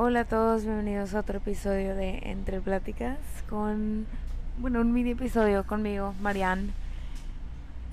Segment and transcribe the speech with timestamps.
[0.00, 3.18] Hola a todos, bienvenidos a otro episodio de Entre Pláticas
[3.50, 4.06] con,
[4.58, 6.70] bueno, un mini episodio conmigo, Marianne.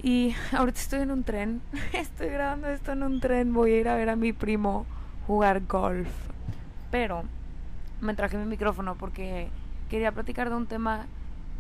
[0.04, 1.64] Y ahorita estoy en un tren,
[1.94, 4.86] estoy grabando esto en un tren, voy a ir a ver a mi primo
[5.26, 6.08] jugar golf.
[6.92, 7.24] Pero
[8.02, 9.48] me traje mi micrófono porque
[9.90, 11.08] quería platicar de un tema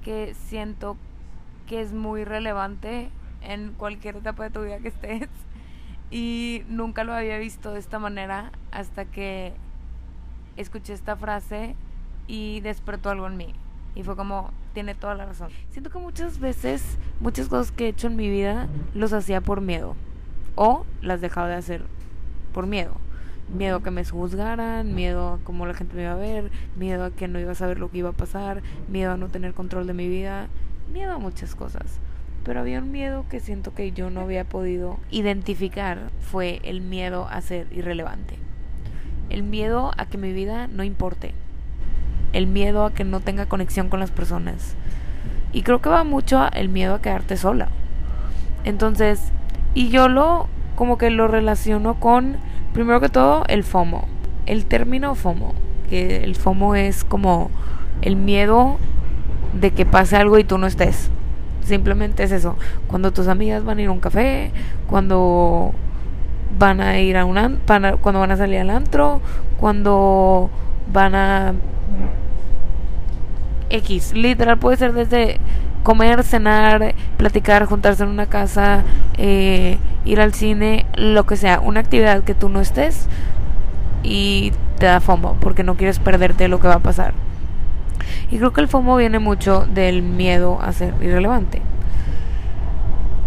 [0.04, 0.96] que siento
[1.66, 3.10] que es muy relevante
[3.42, 5.28] en cualquier etapa de tu vida que estés.
[6.12, 9.56] Y nunca lo había visto de esta manera hasta que
[10.58, 11.76] escuché esta frase
[12.28, 13.54] y despertó algo en mí.
[13.96, 15.50] Y fue como, tiene toda la razón.
[15.70, 19.62] Siento que muchas veces, muchas cosas que he hecho en mi vida, los hacía por
[19.62, 19.96] miedo.
[20.56, 21.86] O las dejaba de hacer
[22.54, 22.94] por miedo.
[23.54, 27.06] Miedo a que me juzgaran, miedo a cómo la gente me iba a ver, miedo
[27.06, 29.54] a que no iba a saber lo que iba a pasar, miedo a no tener
[29.54, 30.48] control de mi vida,
[30.92, 32.00] miedo a muchas cosas.
[32.44, 37.28] Pero había un miedo que siento que yo no había podido identificar, fue el miedo
[37.30, 38.45] a ser irrelevante
[39.36, 41.34] el miedo a que mi vida no importe,
[42.32, 44.76] el miedo a que no tenga conexión con las personas.
[45.52, 47.68] Y creo que va mucho el miedo a quedarte sola.
[48.64, 49.34] Entonces,
[49.74, 52.38] y yo lo como que lo relaciono con
[52.74, 54.08] primero que todo el FOMO.
[54.46, 55.54] El término FOMO,
[55.90, 57.52] que el FOMO es como
[58.02, 58.78] el miedo
[59.60, 61.10] de que pase algo y tú no estés.
[61.62, 62.56] Simplemente es eso.
[62.88, 64.52] Cuando tus amigas van a ir a un café,
[64.88, 65.74] cuando
[66.58, 67.60] van a ir a un
[68.02, 69.22] cuando van a salir al antro,
[69.58, 70.50] cuando
[70.92, 71.54] van a
[73.70, 75.40] X, literal puede ser desde
[75.84, 78.84] comer, cenar, platicar, juntarse en una casa,
[79.18, 83.08] eh, ir al cine, lo que sea, una actividad que tú no estés
[84.04, 87.14] y te da FOMO porque no quieres perderte lo que va a pasar.
[88.32, 91.62] Y creo que el FOMO viene mucho del miedo a ser irrelevante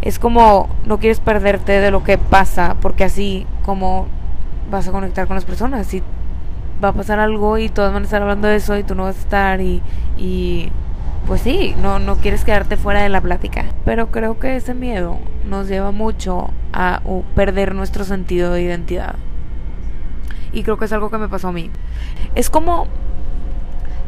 [0.02, 4.06] es como no quieres perderte de lo que pasa, porque así como
[4.70, 5.86] vas a conectar con las personas.
[5.86, 6.02] Si
[6.82, 9.04] va a pasar algo y todos van a estar hablando de eso y tú no
[9.04, 9.82] vas a estar y,
[10.16, 10.70] y
[11.26, 13.66] pues sí, no, no quieres quedarte fuera de la plática.
[13.84, 17.00] Pero creo que ese miedo nos lleva mucho a
[17.34, 19.16] perder nuestro sentido de identidad.
[20.52, 21.70] Y creo que es algo que me pasó a mí.
[22.34, 22.86] Es como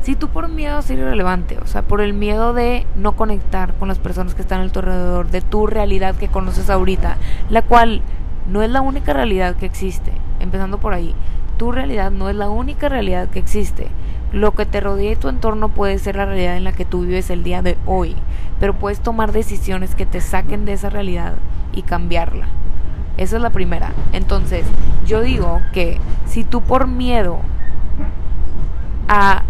[0.03, 3.75] si tú por miedo a ser irrelevante, o sea, por el miedo de no conectar
[3.75, 7.16] con las personas que están a tu alrededor, de tu realidad que conoces ahorita,
[7.50, 8.03] la cual
[8.49, 11.15] no es la única realidad que existe, empezando por ahí,
[11.59, 13.89] tu realidad no es la única realidad que existe.
[14.33, 17.03] Lo que te rodea y tu entorno puede ser la realidad en la que tú
[17.03, 18.16] vives el día de hoy,
[18.60, 21.34] pero puedes tomar decisiones que te saquen de esa realidad
[21.75, 22.47] y cambiarla.
[23.16, 23.93] Esa es la primera.
[24.12, 24.65] Entonces,
[25.05, 27.41] yo digo que si tú por miedo
[29.09, 29.43] a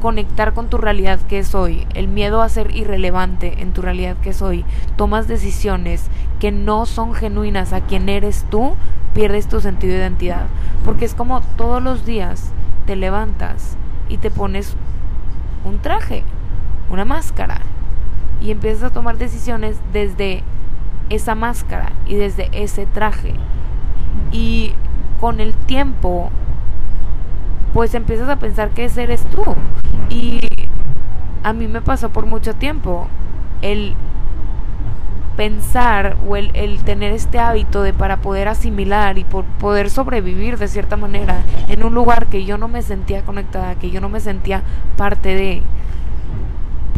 [0.00, 4.16] conectar con tu realidad que es hoy, el miedo a ser irrelevante en tu realidad
[4.16, 4.64] que es hoy,
[4.96, 6.04] tomas decisiones
[6.40, 8.74] que no son genuinas a quien eres tú,
[9.14, 10.46] pierdes tu sentido de identidad.
[10.84, 12.52] Porque es como todos los días
[12.86, 13.76] te levantas
[14.08, 14.74] y te pones
[15.64, 16.22] un traje,
[16.90, 17.60] una máscara,
[18.40, 20.42] y empiezas a tomar decisiones desde
[21.10, 23.34] esa máscara y desde ese traje.
[24.30, 24.74] Y
[25.20, 26.30] con el tiempo
[27.72, 29.44] pues empiezas a pensar que ese eres tú.
[30.10, 30.40] Y
[31.42, 33.08] a mí me pasó por mucho tiempo
[33.62, 33.94] el
[35.36, 40.58] pensar o el, el, tener este hábito de para poder asimilar y por poder sobrevivir
[40.58, 44.08] de cierta manera en un lugar que yo no me sentía conectada, que yo no
[44.08, 44.62] me sentía
[44.96, 45.62] parte de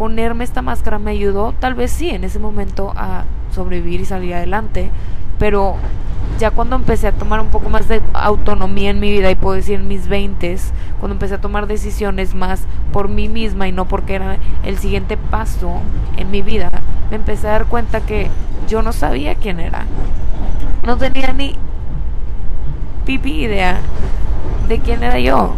[0.00, 4.32] ponerme esta máscara me ayudó tal vez sí en ese momento a sobrevivir y salir
[4.32, 4.90] adelante,
[5.38, 5.76] pero
[6.38, 9.56] ya cuando empecé a tomar un poco más de autonomía en mi vida y puedo
[9.56, 10.56] decir en mis 20
[10.98, 15.16] cuando empecé a tomar decisiones más por mí misma y no porque era el siguiente
[15.16, 15.80] paso
[16.16, 16.70] en mi vida,
[17.10, 18.28] me empecé a dar cuenta que
[18.68, 19.84] yo no sabía quién era.
[20.86, 21.56] No tenía ni
[23.04, 23.80] pipi idea
[24.68, 25.52] de quién era yo.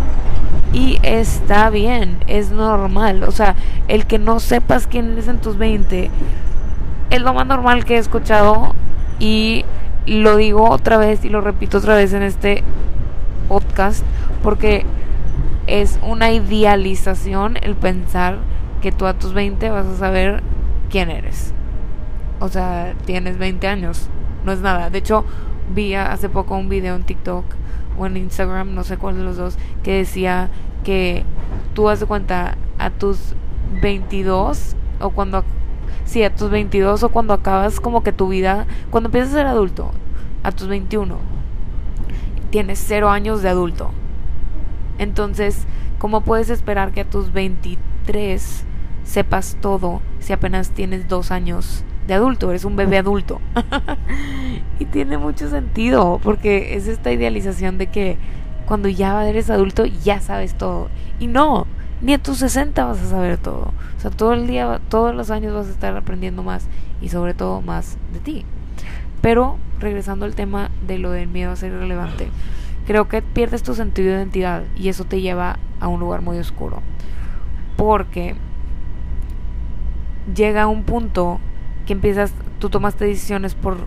[0.72, 3.24] Y está bien, es normal.
[3.24, 3.54] O sea,
[3.88, 6.10] el que no sepas quién eres en tus 20
[7.10, 8.74] es lo más normal que he escuchado
[9.18, 9.66] y
[10.06, 12.62] lo digo otra vez y lo repito otra vez en este
[13.48, 14.04] podcast
[14.42, 14.84] porque
[15.66, 18.38] es una idealización el pensar
[18.80, 20.42] que tú a tus 20 vas a saber
[20.90, 21.54] quién eres.
[22.40, 24.08] O sea, tienes 20 años,
[24.44, 24.90] no es nada.
[24.90, 25.24] De hecho,
[25.72, 27.44] vi hace poco un video en TikTok
[27.96, 30.50] o en Instagram, no sé cuál de los dos, que decía
[30.82, 31.24] que
[31.74, 33.34] tú hace cuenta a tus
[33.80, 35.44] 22 o cuando
[36.04, 39.46] si a tus 22 o cuando acabas como que tu vida, cuando empiezas a ser
[39.46, 39.92] adulto,
[40.42, 41.18] a tus 21,
[42.50, 43.90] tienes cero años de adulto.
[44.98, 45.66] Entonces,
[45.98, 48.64] ¿cómo puedes esperar que a tus 23
[49.04, 52.50] sepas todo si apenas tienes dos años de adulto?
[52.50, 53.40] Eres un bebé adulto.
[54.78, 58.18] y tiene mucho sentido, porque es esta idealización de que
[58.66, 60.88] cuando ya eres adulto ya sabes todo.
[61.18, 61.66] Y no,
[62.00, 63.72] ni a tus 60 vas a saber todo.
[63.96, 66.66] O sea, todo el día, todos los años vas a estar aprendiendo más
[67.00, 68.44] y sobre todo más de ti.
[69.22, 72.28] Pero regresando al tema de lo del miedo a ser irrelevante,
[72.86, 76.38] creo que pierdes tu sentido de identidad y eso te lleva a un lugar muy
[76.38, 76.82] oscuro.
[77.76, 78.36] Porque
[80.34, 81.40] llega un punto
[81.86, 83.78] que empiezas, tú tomaste decisiones por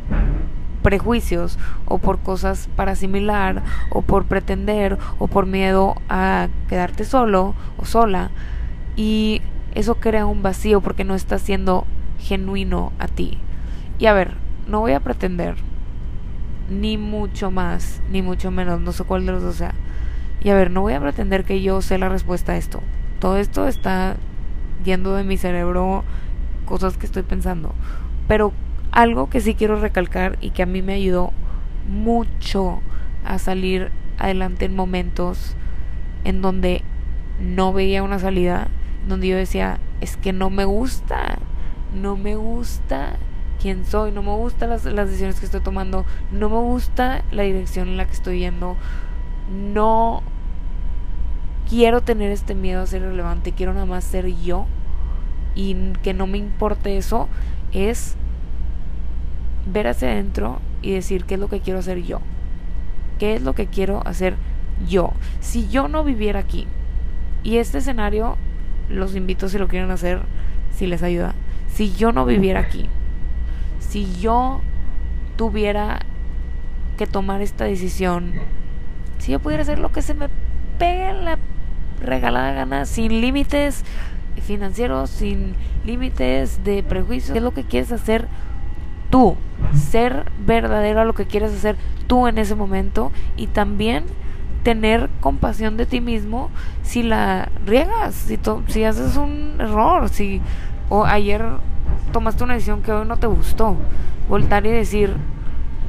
[0.81, 7.55] prejuicios o por cosas para asimilar o por pretender o por miedo a quedarte solo
[7.77, 8.29] o sola
[8.95, 9.41] y
[9.73, 11.85] eso crea un vacío porque no estás siendo
[12.19, 13.39] genuino a ti.
[13.97, 15.55] Y a ver, no voy a pretender
[16.69, 19.73] ni mucho más, ni mucho menos, no sé cuál de los dos sea.
[20.43, 22.81] Y a ver, no voy a pretender que yo sé la respuesta a esto.
[23.19, 24.17] Todo esto está
[24.83, 26.03] yendo de mi cerebro
[26.65, 27.73] cosas que estoy pensando.
[28.27, 28.53] Pero
[28.91, 31.31] algo que sí quiero recalcar y que a mí me ayudó
[31.87, 32.81] mucho
[33.23, 35.55] a salir adelante en momentos
[36.23, 36.83] en donde
[37.39, 38.67] no veía una salida,
[39.07, 41.39] donde yo decía, es que no me gusta,
[41.93, 43.17] no me gusta
[43.65, 47.41] quién soy, no me gustan las, las decisiones que estoy tomando, no me gusta la
[47.41, 48.77] dirección en la que estoy yendo,
[49.73, 50.21] no
[51.67, 54.67] quiero tener este miedo a ser relevante, quiero nada más ser yo
[55.55, 57.27] y que no me importe eso,
[57.71, 58.13] es
[59.65, 62.21] ver hacia adentro y decir qué es lo que quiero hacer yo.
[63.17, 64.35] ¿Qué es lo que quiero hacer
[64.87, 65.11] yo?
[65.39, 66.67] Si yo no viviera aquí,
[67.41, 68.37] y este escenario
[68.89, 70.19] los invito si lo quieren hacer,
[70.69, 71.33] si les ayuda.
[71.67, 72.89] Si yo no viviera aquí,
[73.95, 74.59] si yo
[75.37, 76.01] tuviera
[76.97, 78.33] que tomar esta decisión,
[79.19, 80.27] si yo pudiera hacer lo que se me
[80.77, 81.39] pegue la
[82.01, 83.85] regalada gana, sin límites
[84.41, 85.55] financieros, sin
[85.85, 88.27] límites de prejuicios, ¿qué es lo que quieres hacer
[89.11, 89.37] tú?
[89.73, 91.77] Ser verdadero a lo que quieres hacer
[92.07, 94.03] tú en ese momento y también
[94.63, 96.49] tener compasión de ti mismo
[96.83, 98.37] si la riegas, si,
[98.67, 100.41] si haces un error, si
[100.89, 101.45] o ayer
[102.15, 103.75] tomaste una decisión que hoy no te gustó,
[104.29, 105.17] voltar y decir,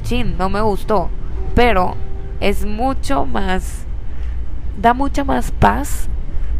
[0.03, 1.09] chin, no me gustó,
[1.55, 1.95] pero
[2.41, 3.85] es mucho más,
[4.77, 6.09] da mucha más paz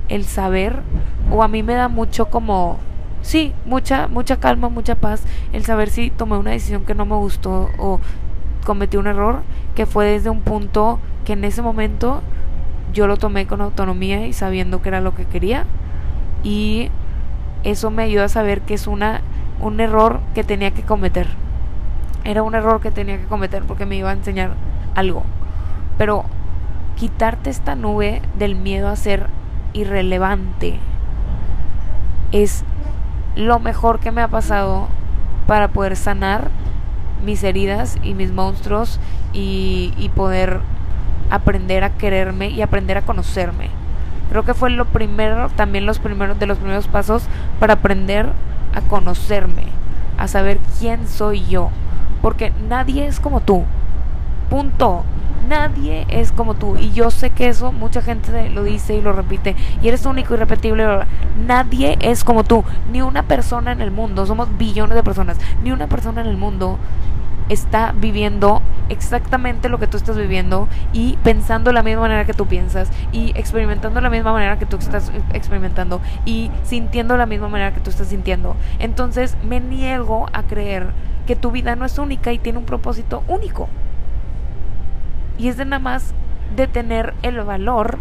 [0.08, 0.84] el saber,
[1.30, 2.78] o a mí me da mucho como,
[3.22, 7.18] sí, mucha, mucha calma, mucha paz, el saber si tomé una decisión que no me
[7.18, 8.00] gustó o
[8.66, 9.42] cometí un error,
[9.76, 12.22] que fue desde un punto que en ese momento
[12.94, 15.66] yo lo tomé con autonomía y sabiendo que era lo que quería.
[16.42, 16.90] Y
[17.66, 19.24] eso me ayuda a saber que es una,
[19.60, 21.28] un error que tenía que cometer.
[22.24, 24.52] Era un error que tenía que cometer porque me iba a enseñar
[24.96, 25.24] algo.
[25.98, 26.26] Pero
[26.96, 29.28] quitarte esta nube del miedo a ser
[29.74, 30.80] irrelevante
[32.32, 32.64] es
[33.36, 34.88] lo mejor que me ha pasado
[35.46, 36.50] para poder sanar
[37.24, 39.00] mis heridas y mis monstruos
[39.34, 40.60] y, y poder
[41.30, 43.70] aprender a quererme y aprender a conocerme.
[44.30, 47.24] Creo que fue lo primero, también los primeros de los primeros pasos
[47.60, 48.28] para aprender
[48.78, 49.64] a conocerme,
[50.18, 51.70] a saber quién soy yo,
[52.22, 53.64] porque nadie es como tú.
[54.50, 55.04] Punto.
[55.50, 56.76] Nadie es como tú.
[56.78, 59.56] Y yo sé que eso mucha gente lo dice y lo repite.
[59.82, 60.86] Y eres único y repetible.
[61.46, 62.66] Nadie es como tú.
[62.92, 64.26] Ni una persona en el mundo.
[64.26, 65.38] Somos billones de personas.
[65.64, 66.78] Ni una persona en el mundo
[67.50, 72.48] está viviendo exactamente lo que tú estás viviendo y pensando la misma manera que tú
[72.48, 77.74] piensas y experimentando la misma manera que tú estás experimentando y sintiendo la misma manera
[77.74, 78.56] que tú estás sintiendo.
[78.80, 80.88] Entonces me niego a creer
[81.26, 83.68] que tu vida no es única y tiene un propósito único.
[85.38, 86.14] Y es de nada más
[86.56, 88.00] de tener el valor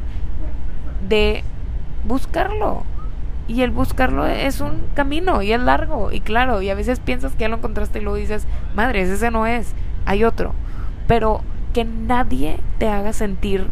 [1.08, 1.42] de
[2.04, 2.84] buscarlo.
[3.48, 7.32] Y el buscarlo es un camino y es largo y claro, y a veces piensas
[7.34, 9.74] que ya lo encontraste y luego dices, madre, ese no es,
[10.04, 10.52] hay otro.
[11.06, 13.68] Pero que nadie te haga sentir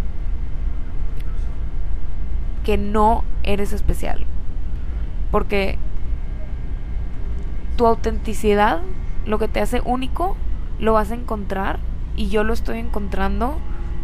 [2.65, 4.25] que no eres especial.
[5.31, 5.79] Porque
[7.77, 8.81] tu autenticidad,
[9.27, 10.37] lo que te hace único,
[10.79, 11.79] lo vas a encontrar
[12.17, 13.57] y yo lo estoy encontrando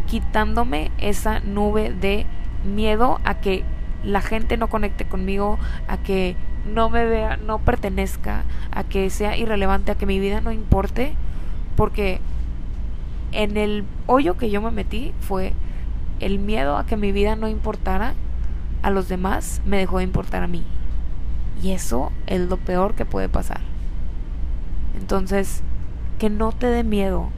[0.07, 2.25] quitándome esa nube de
[2.65, 3.63] miedo a que
[4.03, 6.35] la gente no conecte conmigo, a que
[6.71, 11.13] no me vea, no pertenezca, a que sea irrelevante, a que mi vida no importe,
[11.75, 12.19] porque
[13.31, 15.53] en el hoyo que yo me metí fue
[16.19, 18.13] el miedo a que mi vida no importara
[18.83, 20.63] a los demás, me dejó de importar a mí.
[21.61, 23.61] Y eso es lo peor que puede pasar.
[24.99, 25.61] Entonces,
[26.19, 27.29] que no te dé miedo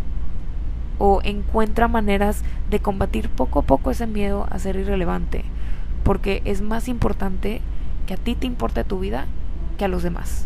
[1.00, 5.43] o encuentra maneras de combatir poco a poco ese miedo a ser irrelevante,
[6.03, 7.62] porque es más importante
[8.07, 9.27] que a ti te importe tu vida
[9.77, 10.45] que a los demás.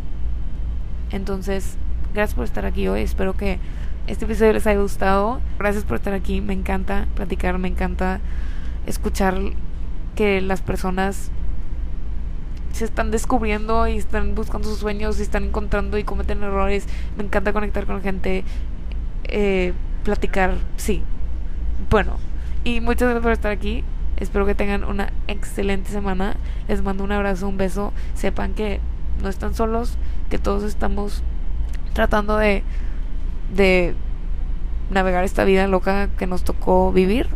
[1.11, 1.77] Entonces,
[2.13, 3.59] gracias por estar aquí hoy, espero que
[4.07, 5.41] este episodio les haya gustado.
[5.59, 8.21] Gracias por estar aquí, me encanta platicar, me encanta
[8.85, 9.37] escuchar
[10.15, 11.29] que las personas
[12.71, 16.87] se están descubriendo y están buscando sus sueños y están encontrando y cometen errores.
[17.17, 18.45] Me encanta conectar con gente,
[19.25, 19.73] eh,
[20.03, 21.03] platicar, sí.
[21.89, 22.17] Bueno,
[22.63, 23.83] y muchas gracias por estar aquí.
[24.17, 26.35] Espero que tengan una excelente semana.
[26.67, 27.93] Les mando un abrazo, un beso.
[28.13, 28.79] Sepan que
[29.21, 29.97] no están solos,
[30.29, 31.23] que todos estamos
[31.93, 32.63] tratando de,
[33.55, 33.95] de
[34.89, 37.27] navegar esta vida loca que nos tocó vivir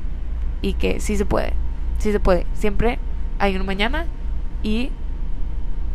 [0.62, 1.54] y que sí se puede,
[1.98, 2.46] sí se puede.
[2.54, 3.00] Siempre
[3.40, 4.06] hay un mañana
[4.64, 4.92] y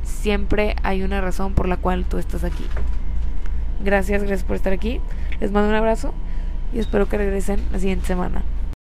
[0.02, 2.64] siempre hay una razón por la cual tú estás aquí.
[3.84, 5.00] Gracias, gracias por estar aquí.
[5.40, 6.12] Les mando un abrazo
[6.72, 8.42] y espero que regresen la siguiente semana.